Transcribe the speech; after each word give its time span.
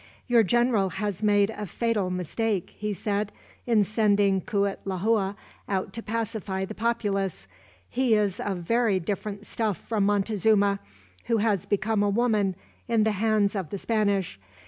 "Your 0.25 0.41
general 0.41 0.89
has 0.97 1.21
made 1.21 1.51
a 1.51 1.67
fatal 1.67 2.09
mistake," 2.09 2.73
he 2.75 2.91
said, 2.91 3.31
"in 3.67 3.83
sending 3.83 4.41
Cuitlahua 4.41 5.35
out 5.69 5.93
to 5.93 6.01
pacify 6.01 6.65
the 6.65 6.73
populace. 6.73 7.45
He 7.87 8.15
is 8.15 8.39
of 8.39 8.57
very 8.63 8.99
different 8.99 9.45
stuff 9.45 9.77
from 9.77 10.07
Montezuma, 10.07 10.79
who 11.25 11.37
has 11.37 11.67
become 11.67 12.01
a 12.01 12.09
woman 12.09 12.55
in 12.87 13.03
the 13.03 13.11
hands 13.11 13.55
of 13.55 13.69
the 13.69 13.77
Spanish. 13.77 14.39